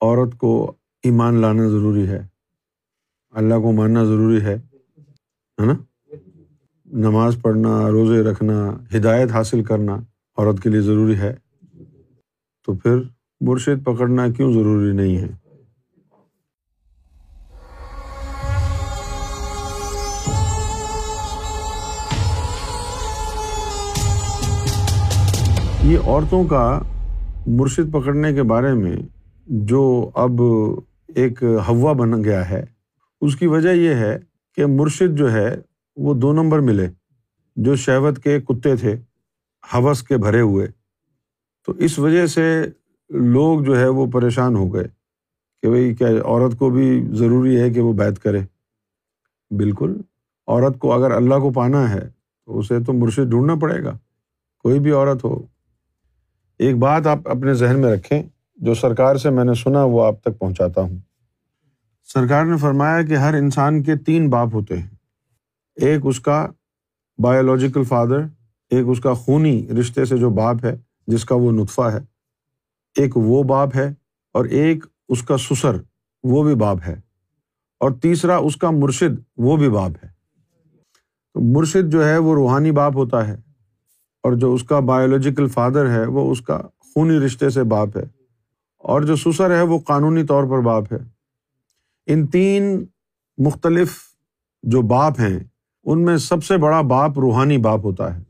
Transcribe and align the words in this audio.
عورت 0.00 0.38
کو 0.38 0.72
ایمان 1.02 1.34
لانا 1.34 1.68
ضروری 1.68 2.08
ہے۔ 2.08 2.26
اللہ 3.30 3.54
کو 3.54 3.72
ماننا 3.72 4.04
ضروری 4.04 4.42
ہے۔ 4.42 4.56
نا؟ 5.58 5.72
نماز 6.86 7.36
پڑھنا، 7.42 7.88
روزے 7.90 8.22
رکھنا، 8.22 8.70
ہدایت 8.96 9.30
حاصل 9.30 9.64
کرنا 9.64 9.94
عورت 10.38 10.62
کے 10.62 10.70
لیے 10.70 10.80
ضروری 10.80 11.18
ہے۔ 11.18 11.34
تو 12.66 12.74
پھر 12.74 12.96
مرشد 13.40 13.84
پکڑنا 13.84 14.28
کیوں 14.28 14.52
ضروری 14.52 14.92
نہیں 14.92 15.16
ہے؟ 15.16 15.28
یہ 25.84 25.98
عورتوں 25.98 26.44
کا 26.44 26.80
مرشد 27.46 27.92
پکڑنے 27.92 28.32
کے 28.32 28.42
بارے 28.42 28.72
میں 28.72 28.96
جو 29.52 30.10
اب 30.14 30.42
ایک 31.08 31.42
ہوا 31.68 31.92
بن 31.92 32.24
گیا 32.24 32.50
ہے، 32.50 32.64
اس 33.20 33.36
کی 33.36 33.46
وجہ 33.46 33.68
یہ 33.68 33.94
ہے 33.94 34.18
کہ 34.54 34.66
مرشد 34.66 35.18
جو 35.18 35.32
ہے، 35.32 35.56
وہ 35.96 36.14
دو 36.14 36.32
نمبر 36.32 36.58
ملے۔ 36.58 36.88
جو 37.56 37.76
شہوت 37.76 38.18
کے 38.18 38.40
کتے 38.40 38.76
تھے، 38.76 38.96
حوث 39.74 40.02
کے 40.02 40.16
بھرے 40.16 40.40
ہوئے۔ 40.40 40.66
تو 41.66 41.72
اس 41.72 41.98
وجہ 41.98 42.26
سے 42.26 42.66
لوگ 43.10 43.60
جو 43.60 43.78
ہے، 43.78 43.88
وہ 43.88 44.06
پریشان 44.06 44.56
ہو 44.56 44.74
گئے 44.74 44.84
کہ 45.62 45.68
بھائی 45.68 45.94
کیا 45.94 46.08
عورت 46.24 46.58
کو 46.58 46.70
بھی 46.70 47.08
ضروری 47.12 47.60
ہے 47.60 47.70
کہ 47.70 47.80
وہ 47.80 47.92
بیت 47.92 48.18
کرے۔ 48.18 48.40
بالکل، 49.50 50.00
عورت 50.46 50.78
کو 50.78 50.92
اگر 50.92 51.10
اللہ 51.10 51.34
کو 51.34 51.52
پانا 51.52 51.94
ہے، 51.94 52.08
تو 52.46 52.58
اسے 52.58 52.80
تو 52.80 52.92
مرشد 52.92 53.30
ڈھونڈنا 53.30 53.54
پڑے 53.54 53.84
گا۔ 53.84 53.98
کوئی 54.58 54.80
بھی 54.80 54.90
عورت 54.90 55.24
ہو۔ 55.24 55.46
ایک 56.58 56.76
بات 56.76 57.06
آپ 57.06 57.18
اپنے 57.24 57.54
ذہن 57.54 57.80
میں 57.80 57.96
رکھیں۔ 57.96 58.22
جو 58.60 58.74
سرکار 58.74 59.16
سے 59.16 59.30
میں 59.30 59.44
نے 59.44 59.54
سنا 59.54 59.84
وہ 59.84 60.04
آپ 60.04 60.22
تک 60.22 60.38
پہنچاتا 60.38 60.80
ہوں۔ 60.80 60.98
سرکار 62.04 62.44
نے 62.44 62.56
فرمایا 62.56 63.02
کہ 63.02 63.16
ہر 63.16 63.34
انسان 63.34 63.82
کے 63.82 63.96
تین 63.96 64.30
باپ 64.30 64.48
ہوتے 64.52 64.78
ہیں۔ 64.78 64.88
ایک 65.76 66.00
اس 66.04 66.20
کا 66.20 66.48
بایولوجیکل 67.18 67.84
فادر 67.84 68.20
ایک 68.70 68.86
اس 68.88 69.00
کا 69.00 69.14
خونی 69.14 69.68
رشتے 69.80 70.04
سے 70.04 70.16
جو 70.16 70.30
باپ 70.30 70.56
ہے، 70.64 70.76
جس 71.06 71.24
کا 71.24 71.34
وہ 71.34 71.52
نطفہ 71.52 71.82
ہے۔ 71.82 71.98
ایک 72.96 73.16
وہ 73.16 73.42
باپ 73.42 73.68
ہے 73.76 73.94
اور 74.32 74.44
ایک 74.44 74.84
اس 75.08 75.22
کا 75.22 75.38
سسر، 75.38 75.76
وہ 76.22 76.44
بھی 76.44 76.54
باپ 76.54 76.76
ہے۔ 76.86 76.94
اور 77.80 77.90
تیسرا 77.90 78.36
اس 78.36 78.56
کا 78.56 78.70
مرشد، 78.70 79.20
وہ 79.36 79.56
بھی 79.56 79.68
باپ 79.68 79.90
ہے۔ 80.04 80.08
تو 81.34 81.40
مرشد 81.40 81.92
جو 81.92 82.08
ہے، 82.08 82.18
وہ 82.18 82.34
روحانی 82.34 82.70
باپ 82.70 82.96
ہوتا 82.96 83.28
ہے۔ 83.28 83.34
اور 84.22 84.32
جو 84.32 84.54
اس 84.54 84.64
کا 84.64 84.80
بایولوجیکل 84.80 85.48
فادر 85.48 85.90
ہے، 85.90 86.06
وہ 86.06 86.32
اس 86.32 86.40
کا 86.40 86.60
خونی 86.78 87.18
رشتے 87.26 87.50
سے 87.50 87.62
باپ 87.62 87.96
ہے۔ 87.96 88.19
اور 88.80 89.02
جو 89.02 89.16
سسر 89.16 89.56
ہے 89.56 89.62
وہ 89.62 89.78
قانونی 89.78 90.24
طور 90.24 90.44
پر 90.44 90.60
باپ 90.60 90.92
ہے۔ 90.92 90.98
ان 92.06 92.26
تین 92.26 92.84
مختلف 93.38 93.98
جو 94.62 94.82
باپ 94.82 95.20
ہیں، 95.20 95.38
ان 95.84 96.04
میں 96.04 96.16
سب 96.16 96.44
سے 96.44 96.56
بڑا 96.56 96.80
باپ 96.80 97.18
روحانی 97.18 97.58
باپ 97.58 97.80
ہوتا 97.84 98.18
ہے۔ 98.18 98.22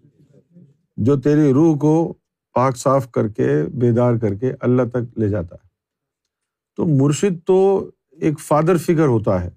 جو 0.96 1.20
تیری 1.20 1.52
روح 1.52 1.76
کو 1.76 2.14
پاک 2.54 2.76
صاف 2.76 3.10
کر 3.10 3.28
کے، 3.28 3.62
بیدار 3.74 4.14
کر 4.14 4.34
کے 4.34 4.52
اللہ 4.60 4.82
تک 4.82 5.18
لے 5.18 5.28
جاتا 5.28 5.54
ہے۔ 5.54 5.68
تو 6.76 6.86
مرشد 6.86 7.46
تو 7.46 7.90
ایک 8.10 8.40
فادر 8.40 8.76
فگر 8.76 9.06
ہوتا 9.06 9.44
ہے۔ 9.44 9.50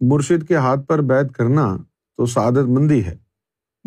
مرشد 0.00 0.48
کے 0.48 0.56
ہاتھ 0.56 0.80
پر 0.86 1.00
بیت 1.00 1.32
کرنا 1.32 1.76
تو 2.16 2.26
سعادت 2.26 2.68
مندی 2.68 3.04
ہے۔ 3.04 3.16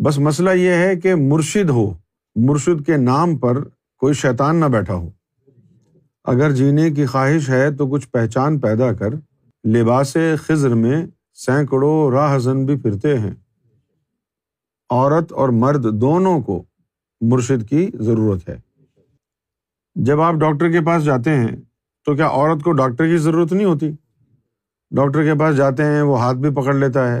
بس 0.04 0.18
مسئلہ 0.18 0.50
یہ 0.50 0.70
ہے 0.70 0.96
کہ 0.96 1.14
مرشد 1.14 1.70
ہو، 1.70 1.94
مرشد 2.36 2.86
کے 2.86 2.96
نام 2.96 3.36
پر 3.36 3.64
کوئی 3.96 4.14
شیطان 4.14 4.56
نہ 4.56 4.64
بیٹھا 4.64 4.94
ہو۔ 4.94 5.10
اگر 6.24 6.52
جینے 6.52 6.90
کی 6.90 7.06
خواہش 7.06 7.48
ہے 7.48 7.70
تو 7.70 7.86
کچھ 7.86 8.08
پہچان 8.08 8.58
پیدا 8.58 8.92
کر، 8.92 9.08
لباس 9.68 10.16
خزر 10.42 10.74
میں 10.74 11.06
سینکڑوں 11.34 12.10
راہ 12.10 12.38
زن 12.38 12.66
بھی 12.66 12.78
پھرتے 12.78 13.18
ہیں۔ 13.18 13.34
عورت 14.90 15.32
اور 15.32 15.48
مرد 15.48 16.00
دونوں 16.00 16.40
کو 16.40 16.62
مرشد 17.20 17.68
کی 17.68 17.90
ضرورت 17.94 18.48
ہے۔ 18.48 18.60
جب 19.94 20.20
آپ 20.20 20.34
ڈاکٹر 20.34 20.72
کے 20.72 20.80
پاس 20.80 21.04
جاتے 21.04 21.30
ہیں 21.30 21.56
تو 22.04 22.14
کیا 22.14 22.26
عورت 22.26 22.62
کو 22.62 22.72
ڈاکٹر 22.72 23.06
کی 23.06 23.16
ضرورت 23.16 23.52
نہیں 23.52 23.66
ہوتی؟ 23.66 23.90
ڈاکٹر 24.90 25.24
کے 25.24 25.34
پاس 25.38 25.56
جاتے 25.56 25.84
ہیں، 25.84 26.02
وہ 26.02 26.20
ہاتھ 26.20 26.38
بھی 26.38 26.50
پکڑ 26.50 26.74
لیتا 26.74 27.16
ہے، 27.16 27.20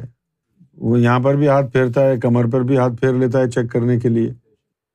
وہ 0.76 1.00
یہاں 1.00 1.20
پر 1.20 1.34
بھی 1.34 1.48
ہاتھ 1.48 1.72
پھیرتا 1.72 2.00
ہے، 2.00 2.16
کمر 2.16 2.44
پر 2.52 2.60
بھی 2.60 2.78
ہاتھ 2.78 2.92
پھیر 3.00 3.12
لیتا 3.12 3.38
ہے 3.38 3.50
چیک 3.50 3.72
کرنے 3.72 4.00
کے 4.00 4.08
لیے۔ 4.08 4.32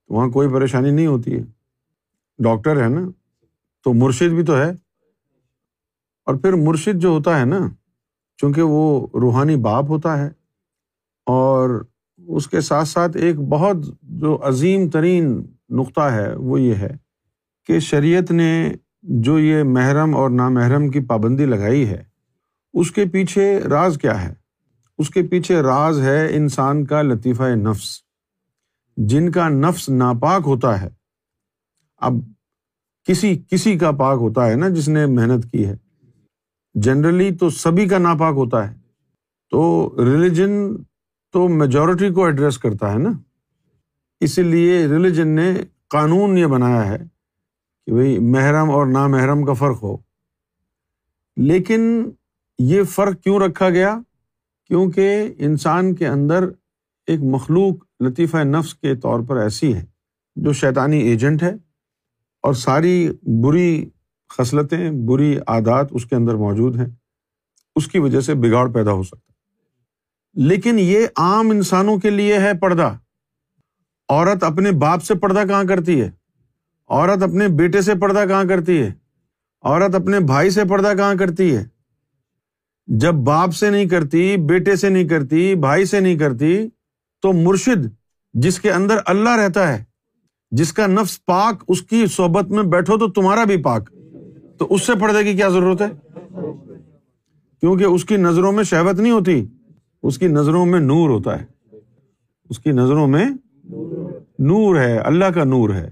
وہاں 0.10 0.28
کوئی 0.28 0.50
پریشانی 0.50 0.92
نہیں 0.92 1.08
ہوتی 1.08 1.34
ہے۔ 1.34 1.44
ڈاکٹر 2.40 2.84
ہے 2.84 2.90
نا؟ 2.90 3.25
تو 3.86 3.94
مرشد 3.94 4.34
بھی 4.34 4.46
تو 4.46 4.58
ہے۔ 4.58 4.70
اور 6.26 6.36
پھر 6.36 6.54
مرشد 6.54 7.00
جو 7.00 7.10
ہوتا 7.10 7.40
ہے 7.40 7.46
نا، 7.46 7.60
چونکہ 8.38 8.62
وہ 8.62 9.08
روحانی 9.14 9.56
باپ 9.56 9.86
ہوتا 9.90 10.18
ہے، 10.18 10.28
اور 11.26 11.86
اس 12.18 12.48
کے 12.48 12.62
ساتھ 12.62 12.88
ساتھ 12.88 13.18
ایک 13.18 13.40
بہت 13.40 13.78
جو 14.02 14.40
عظیم 14.44 14.90
ترین 14.90 15.46
نقطہ 15.70 16.02
ہے، 16.02 16.36
وہ 16.36 16.62
یہ 16.62 16.76
ہے 16.76 16.98
کہ 17.66 17.80
شریعت 17.80 18.32
نے 18.32 18.74
جو 19.02 19.40
یہ 19.40 19.64
محرم 19.64 20.16
اور 20.16 20.30
نامحرم 20.30 20.90
کی 20.90 21.00
پابندی 21.00 21.46
لگائی 21.46 21.90
ہے، 21.90 22.04
اس 22.74 22.92
کے 22.92 23.06
پیچھے 23.06 23.60
راز 23.60 23.98
کیا 24.02 24.24
ہے۔ 24.24 24.34
اس 24.98 25.10
کے 25.10 25.24
پیچھے 25.24 25.62
راز 25.62 26.02
ہے 26.02 26.36
انسان 26.36 26.86
کا 26.86 27.02
لطیفہ 27.02 27.44
نفس۔ 27.44 28.02
جن 28.98 29.32
کا 29.32 29.50
نفس 29.50 29.90
ناپاک 29.90 30.42
ہوتا 30.46 30.82
ہے، 30.82 30.90
اب 31.98 32.14
کسی 33.06 33.42
کسی 33.50 33.78
کا 33.78 33.92
پاک 33.92 34.18
ہوتا 34.22 34.48
ہے 34.48 34.56
نا 34.56 34.70
جس 34.70 34.90
نے 34.90 35.06
محنت 35.06 35.52
کی 35.52 35.66
ہے۔ 35.66 35.76
جنرلی 36.74 37.36
تو 37.36 37.50
سبھی 37.50 37.88
کا 37.88 37.98
ناپاک 37.98 38.34
ہوتا 38.36 38.72
ہے۔ 38.72 38.76
تو 39.50 39.94
ریلیجن 39.98 40.78
تو 41.32 41.48
میجورٹی 41.48 42.10
کو 42.10 42.26
ایڈریس 42.26 42.58
کرتا 42.58 42.94
ہے 42.94 42.98
نا۔ 42.98 43.10
اسی 44.20 44.44
لیے 44.44 44.88
ریلیجن 44.88 45.28
نے 45.28 45.54
قانون 45.88 46.38
یہ 46.38 46.46
بنایا 46.46 46.88
ہے 46.88 46.98
کہ 47.86 47.92
بھائی 47.92 48.20
محرم 48.20 48.72
اور 48.72 48.88
نامحرم 48.88 49.46
کا 49.46 49.54
فرق 49.54 49.84
ہو۔ 49.84 49.98
لیکن 51.38 52.10
یہ 52.60 52.84
فرق 52.84 53.22
کیوں 53.22 53.40
رکھا 53.40 53.70
گیا؟ 53.70 54.00
کیونکہ 54.68 55.34
انسان 55.38 55.96
کے 55.96 56.08
اندر 56.08 56.50
ایک 57.08 57.20
مخلوق، 57.24 58.04
لطیفہ 58.04 58.38
نفس 58.38 58.76
کے 58.76 58.96
طور 58.96 59.20
پر 59.28 59.38
ایسی 59.38 59.74
ہے 59.74 59.86
جو 60.36 60.54
شیطانی 60.54 61.00
ایجنٹ 61.00 61.44
ہے۔ 61.44 61.65
اور 62.46 62.54
ساری 62.54 63.10
بری 63.44 63.90
خصلتیں، 64.38 64.92
بری 64.92 65.38
عادات 65.48 65.88
اس 65.92 66.06
کے 66.06 66.16
اندر 66.16 66.36
موجود 66.36 66.76
ہیں۔ 66.76 66.86
اس 67.76 67.88
کی 67.88 68.00
وجہ 68.00 68.20
سے 68.20 68.34
بگاڑ 68.34 68.72
پیدا 68.72 68.92
ہو 68.92 69.04
سکتا 69.04 69.32
ہے۔ 69.32 69.34
لیکن 70.48 70.80
یہ 70.80 71.08
عام 71.18 71.50
انسانوں 71.50 71.98
کے 71.98 72.10
لیے 72.10 72.40
ہے 72.40 72.58
پردہ۔ 72.58 72.98
عورت 74.10 74.44
اپنے 74.44 74.72
باپ 74.72 75.04
سے 75.04 75.16
پردہ 75.16 75.44
کہاں 75.48 75.64
کرتی 75.64 76.02
ہے؟ 76.02 76.12
عورت 76.88 77.24
اپنے 77.24 77.48
بیٹے 77.48 77.82
سے 77.82 77.94
پردہ 77.96 78.26
کہاں 78.28 78.44
کرتی 78.44 78.82
ہے؟ 78.82 78.94
عورت 79.62 79.96
اپنے 79.96 80.20
بھائی 80.20 80.50
سے 80.50 80.64
پردہ 80.70 80.94
کہاں 80.98 81.16
کرتی 81.16 81.56
ہے؟ 81.56 81.64
جب 82.88 83.14
باپ 83.14 83.54
سے 83.54 83.70
نہیں 83.70 83.86
کرتی، 83.86 84.38
بیٹے 84.38 84.76
سے 84.76 84.90
نہیں 84.90 85.08
کرتی، 85.08 85.56
بھائی 85.56 85.86
سے 85.86 86.00
نہیں 86.00 86.18
کرتی، 86.18 86.70
تو 87.22 87.34
مرشد 87.34 87.88
جس 88.34 88.60
کے 88.60 88.72
اندر 88.72 88.98
اللہ 89.06 89.30
رہتا 89.30 89.78
ہے 89.78 89.95
جس 90.52 90.74
کا 90.74 90.88
نفس 90.88 91.26
پاک 91.26 91.64
اس 91.68 91.82
کی 91.82 92.06
صحبت 92.06 92.52
میں 92.52 92.64
بیٹھو 92.64 92.98
تو 92.98 93.10
تمہارا 93.10 93.44
بھی 93.44 93.58
پاک۔ 93.58 93.90
تو 94.58 94.68
اس 94.70 94.82
سے 94.82 94.94
پردے 95.02 95.24
کی 95.24 95.34
کیا 95.34 95.50
ضرورت 95.50 95.82
ہے؟ 95.82 95.88
کیونکہ 97.60 97.84
اس 97.84 98.06
کی 98.06 98.18
نظروں 98.18 98.52
میں 98.52 98.64
شہبت 98.64 99.00
نہیں 99.00 99.12
ہوتی، 99.12 99.46
اس 100.04 100.18
کی 100.18 100.28
نظروں 100.28 100.66
میں 100.66 100.80
نور 100.80 101.10
ہوتا 101.10 101.42
ہے۔ 101.42 101.46
اس 102.50 102.60
کی 102.60 102.72
نظروں 102.72 103.08
میں 103.08 103.26
نور 104.40 104.76
ہے، 104.76 104.98
اللہ 104.98 105.26
کا 105.26 105.44
نور 105.44 105.70
ہے۔ 105.70 105.90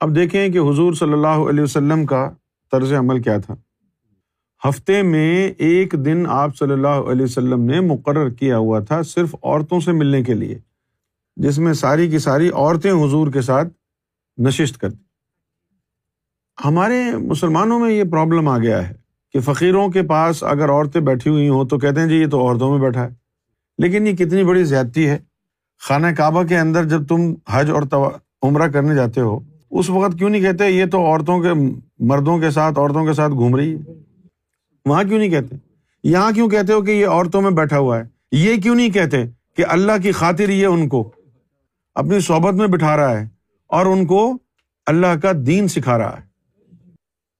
اب 0.00 0.16
دیکھیں 0.16 0.48
کہ 0.48 0.58
حضور 0.58 0.92
صلی 0.92 1.12
اللہ 1.12 1.26
علیہ 1.26 1.62
وسلم 1.62 2.06
کا 2.06 2.30
طرز 2.72 2.92
عمل 2.92 3.22
کیا 3.22 3.38
تھا۔ 3.38 3.54
ہفتے 4.68 5.02
میں 5.02 5.52
ایک 5.58 5.94
دن 6.04 6.24
آپ 6.28 6.56
صلی 6.56 6.72
اللہ 6.72 6.88
علیہ 6.88 7.24
وسلم 7.24 7.62
نے 7.62 7.80
مقرر 7.80 8.28
کیا 8.28 8.58
ہوا 8.58 8.80
تھا 8.80 9.02
صرف 9.02 9.34
عورتوں 9.42 9.80
سے 9.80 9.92
ملنے 9.92 10.22
کے 10.22 10.34
لیے۔ 10.34 10.58
جس 11.36 11.58
میں 11.58 11.72
ساری 11.72 12.08
کی 12.08 12.18
ساری 12.18 12.48
عورتیں 12.48 12.92
حضور 12.92 13.32
کے 13.32 13.40
ساتھ 13.40 13.68
نشست 14.38 14.78
کرتی۔ 14.78 14.96
ہمارے 16.64 17.16
مسلمانوں 17.16 17.78
میں 17.78 17.90
یہ 17.90 18.04
پرابلم 18.04 18.48
آ 18.48 18.58
گیا 18.58 18.88
ہے 18.88 18.94
کہ 19.32 19.40
فقیروں 19.40 19.88
کے 19.88 20.02
پاس 20.02 20.44
اگر 20.44 20.70
عورتیں 20.70 21.00
بیٹھی 21.00 21.30
ہوئی 21.30 21.48
ہوں 21.48 21.64
تو 21.64 21.78
کہتے 21.78 22.00
ہیں 22.00 22.08
جی 22.08 22.16
یہ 22.16 22.26
تو 22.26 22.40
عورتوں 22.40 22.70
میں 22.70 22.78
بیٹھا 22.78 23.04
ہے۔ 23.04 23.14
لیکن 23.78 24.06
یہ 24.06 24.12
کتنی 24.12 24.44
بڑی 24.44 24.64
زیادتی 24.64 25.08
ہے۔ 25.08 25.18
خانہ 25.80 26.06
کعبہ 26.16 26.42
کے 26.42 26.58
اندر 26.58 26.84
جب 26.84 27.06
تم 27.06 27.34
حج 27.48 27.70
اور 27.70 28.10
عمرہ 28.42 28.68
کرنے 28.68 28.94
جاتے 28.94 29.20
ہو، 29.20 29.40
اس 29.70 29.90
وقت 29.90 30.18
کیوں 30.18 30.30
نہیں 30.30 30.42
کہتے 30.42 30.70
یہ 30.70 30.84
تو 30.86 30.98
عورتوں 30.98 31.40
کے، 31.40 31.48
مردوں 31.98 32.38
کے 32.38 32.50
ساتھ، 32.50 32.78
عورتوں 32.78 33.06
کے 33.06 33.12
ساتھ 33.12 33.32
گھوم 33.32 33.56
رہی 33.56 33.74
ہے؟ 33.74 33.92
وہاں 34.86 35.04
کیوں 35.04 35.18
نہیں 35.18 35.30
کہتے؟ 35.30 35.56
یہاں 36.04 36.32
کیوں 36.32 36.48
کہتے 36.48 36.72
ہو 36.72 36.82
کہ 36.82 36.90
یہ 36.90 37.06
عورتوں 37.06 37.42
میں 37.42 37.50
بیٹھا 37.50 37.78
ہوا 37.78 37.98
ہے؟ 37.98 38.04
یہ 38.32 38.56
کیوں 38.56 38.74
نہیں 38.74 38.90
کہتے 38.90 39.24
کہ 39.56 39.64
اللہ 39.68 39.92
کی 40.02 40.12
خاطر 40.12 40.48
یہ 40.48 40.66
ان 40.66 40.88
کو؟ 40.88 41.10
اپنی 41.96 42.20
صحبت 42.20 42.54
میں 42.54 42.66
بٹھا 42.66 42.96
رہا 42.96 43.20
ہے 43.20 43.28
اور 43.66 43.86
ان 43.86 44.06
کو 44.06 44.38
اللہ 44.86 45.18
کا 45.22 45.32
دین 45.46 45.68
سکھا 45.68 45.98
رہا 45.98 46.18
ہے۔ 46.18 46.26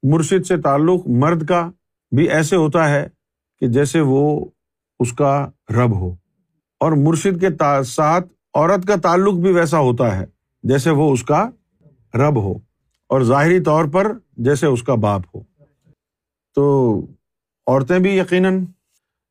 مرشد 0.02 0.46
سے 0.46 0.56
تعلق 0.56 1.06
مرد 1.06 1.46
کا 1.46 1.70
بھی 2.16 2.30
ایسے 2.30 2.56
ہوتا 2.56 2.90
ہے 2.90 3.08
کہ 3.58 3.66
جیسے 3.66 4.00
وہ 4.00 4.44
اس 5.00 5.12
کا 5.12 5.50
رب 5.70 6.00
ہو۔ 6.00 6.10
اور 6.80 6.92
مرشد 6.92 7.40
کے 7.40 7.46
ساتھ 7.84 8.26
عورت 8.54 8.86
کا 8.86 8.96
تعلق 8.96 9.34
بھی 9.34 9.52
ویسا 9.52 9.78
ہوتا 9.78 10.18
ہے 10.18 10.24
جیسے 10.62 10.90
وہ 10.90 11.12
اس 11.12 11.22
کا 11.22 11.50
رب 12.14 12.36
ہو۔ 12.36 12.52
اور 13.08 13.20
ظاہری 13.20 13.60
طور 13.60 13.84
پر 13.84 14.12
جیسے 14.36 14.66
اس 14.66 14.82
کا 14.82 14.94
باپ 14.94 15.20
ہو۔ 15.34 15.40
تو 16.54 16.96
عورتیں 17.66 17.98
بھی 17.98 18.18
یقیناً 18.18 18.64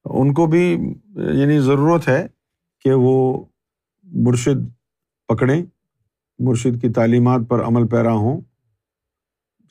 ان 0.05 0.33
کو 0.33 0.45
بھی 0.45 0.71
یعنی 1.15 1.59
ضرورت 1.59 2.07
ہے 2.07 2.27
کہ 2.79 2.93
وہ 2.93 3.45
مرشد 4.03 4.74
پکڑیں، 5.27 5.65
مرشد 6.39 6.81
کی 6.81 6.89
تعلیمات 6.89 7.41
پر 7.49 7.63
عمل 7.63 7.87
پیرا 7.87 8.11
ہوں۔ 8.11 8.41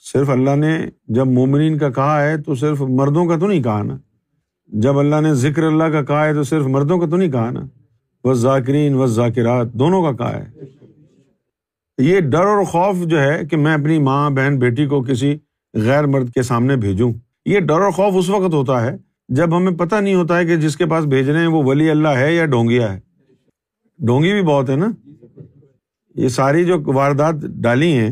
صرف 0.01 0.31
اللہ 0.31 0.57
نے 0.57 0.79
جب 1.09 1.27
مومنین 1.27 1.79
کا 1.79 1.91
کہا 1.91 2.23
ہے 2.23 2.39
تو 2.39 2.55
صرف 2.55 2.81
مردوں 2.81 3.27
کا 3.27 3.39
تو 3.39 3.47
نہیں 3.47 3.63
کہا 3.63 3.83
نا۔ 3.83 3.97
جب 4.67 4.99
اللہ 4.99 5.21
نے 5.21 5.35
ذکر 5.35 5.63
اللہ 5.63 5.85
کا 5.85 6.03
کہا 6.03 6.27
ہے 6.27 6.35
تو 6.35 6.43
صرف 6.43 6.67
مردوں 6.67 6.99
کا 6.99 7.07
تو 7.07 7.17
نہیں 7.17 7.33
کہا 7.33 7.51
نا۔ 7.51 7.61
وہ 8.25 8.35
ذاکرین 8.35 8.95
و 8.95 9.07
ذاکرات 9.07 9.73
دونوں 9.73 10.03
کا 10.03 10.13
کہا 10.13 10.43
ہے۔ 10.43 10.51
یہ 11.99 12.21
ڈر 12.21 12.45
اور 12.45 12.65
خوف 12.65 12.97
جو 13.07 13.23
ہے 13.23 13.43
کہ 13.51 13.57
میں 13.57 13.75
اپنی 13.75 13.99
ماں، 13.99 14.31
بہن، 14.31 14.59
بیٹی 14.59 14.87
کو 14.87 15.03
کسی 15.03 15.39
غیر 15.75 16.07
مرد 16.07 16.31
کے 16.31 16.43
سامنے 16.43 16.77
بھیجوں۔ 16.77 17.13
یہ 17.47 17.61
ڈر 17.61 17.81
اور 17.81 17.91
خوف 17.91 18.15
اس 18.17 18.31
وقت 18.31 18.55
ہوتا 18.55 18.87
ہے 18.87 18.97
جب 19.29 19.57
ہمیں 19.57 19.73
پتہ 19.73 19.97
نہیں 19.97 20.15
ہوتا 20.15 20.39
ہے 20.39 20.45
کہ 20.45 20.57
جس 20.57 20.77
کے 20.77 20.87
پاس 20.87 21.05
بھیج 21.05 21.31
رہے 21.31 21.41
ہیں 21.41 21.47
وہ 21.47 21.63
ولی 21.63 21.91
اللہ 21.91 22.09
ہے 22.09 22.35
یا 22.35 22.47
ڈونگیا 22.47 22.95
ہے۔ 22.95 23.01
ڈونگی 23.99 24.33
بھی 24.33 24.43
بہت 24.43 24.71
ہے 24.71 24.77
نا۔ 24.77 24.87
یہ 26.15 26.29
ساری 26.29 26.65
جو 26.65 26.83
واردات 26.87 27.35
ڈالی 27.35 27.93
ہیں، 27.93 28.11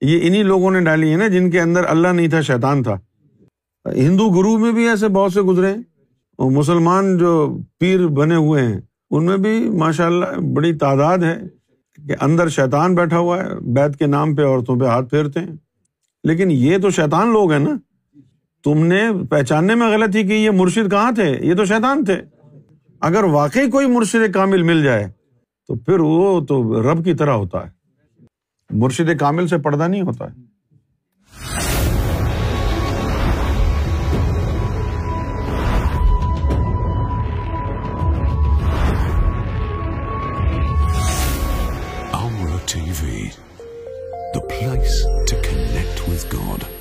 یہ 0.00 0.18
انہیں 0.22 0.42
لوگوں 0.42 0.70
نے 0.70 0.80
ڈالی 0.80 1.12
ہے 1.12 1.16
نا 1.16 1.28
جن 1.28 1.50
کے 1.50 1.60
اندر 1.60 1.84
اللہ 1.88 2.08
نہیں 2.08 2.28
تھا، 2.28 2.40
شیطان 2.40 2.82
تھا۔ 2.82 3.00
ہندو 3.96 4.28
گرو 4.28 4.58
میں 4.58 4.72
بھی 4.72 4.88
ایسے 4.88 5.08
بہت 5.08 5.32
سے 5.32 5.40
گزرے 5.40 5.66
ہیں۔ 5.66 5.82
اور 6.38 6.50
مسلمان 6.50 7.18
جو 7.18 7.58
پیر 7.78 8.06
بنے 8.06 8.34
ہوئے 8.34 8.62
ہیں، 8.62 8.80
ان 9.10 9.24
میں 9.24 9.36
بھی 9.36 9.70
ماشاء 9.70 10.06
اللہ 10.06 10.40
بڑی 10.40 10.74
تعداد 10.74 11.18
ہے 11.18 11.40
کہ 12.06 12.14
اندر 12.20 12.48
شیطان 12.48 12.94
بیٹھا 12.94 13.18
ہوا 13.18 13.44
ہے، 13.44 13.60
بیت 13.60 13.98
کے 13.98 14.06
نام 14.06 14.34
پہ 14.34 14.44
عورتوں 14.44 14.76
پہ 14.76 14.84
ہاتھ 14.84 15.10
پھیرتے 15.10 15.40
ہیں۔ 15.40 15.56
لیکن 16.24 16.50
یہ 16.50 16.78
تو 16.78 16.90
شیطان 16.90 17.32
لوگ 17.32 17.52
ہیں 17.52 17.58
نا۔ 17.58 17.70
تم 18.64 18.86
نے 18.86 19.02
پہچاننے 19.30 19.74
میں 19.74 19.88
غلطی 19.88 20.22
کی، 20.22 20.34
یہ 20.34 20.50
مرشد 20.50 20.90
کہاں 20.90 21.12
تھے؟ 21.12 21.38
یہ 21.40 21.54
تو 21.54 21.64
شیطان 21.64 22.04
تھے۔ 22.04 22.16
اگر 23.00 23.24
واقعی 23.24 23.70
کوئی 23.70 23.86
مرشد 23.86 24.32
کامل 24.34 24.62
مل 24.62 24.82
جائے 24.82 25.19
تو 25.70 25.74
پھر 25.76 26.00
وہ 26.00 26.40
تو 26.40 26.56
رب 26.82 27.04
کی 27.04 27.12
طرح 27.14 27.32
ہوتا 27.32 27.58
ہے 27.64 27.70
مرشد 28.70 29.10
کامل 29.18 29.48
سے 29.48 29.58
پردہ 29.58 29.88
نہیں 29.88 30.02
ہوتا 30.02 30.24
ہے 30.24 30.48
T 42.72 42.80
V 43.02 43.28
the 44.34 44.40
place 44.40 45.02
to 45.30 45.36
connect. 45.42 46.79